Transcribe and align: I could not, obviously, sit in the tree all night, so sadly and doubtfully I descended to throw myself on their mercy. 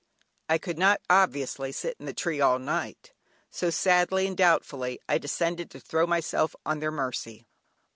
I 0.49 0.57
could 0.57 0.79
not, 0.79 0.99
obviously, 1.11 1.71
sit 1.71 1.95
in 1.99 2.07
the 2.07 2.11
tree 2.15 2.41
all 2.41 2.57
night, 2.57 3.13
so 3.51 3.69
sadly 3.69 4.25
and 4.25 4.35
doubtfully 4.35 4.99
I 5.07 5.19
descended 5.19 5.69
to 5.69 5.79
throw 5.79 6.07
myself 6.07 6.55
on 6.65 6.79
their 6.79 6.89
mercy. 6.89 7.45